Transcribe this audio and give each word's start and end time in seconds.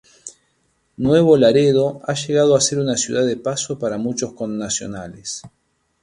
Nuevo 0.97 1.37
Laredo 1.37 2.01
ha 2.07 2.15
llegado 2.15 2.55
a 2.55 2.61
ser 2.61 2.79
una 2.79 2.97
ciudad 2.97 3.23
de 3.23 3.37
paso 3.37 3.77
para 3.77 3.99
muchos 3.99 4.33
connacionales. 4.33 5.43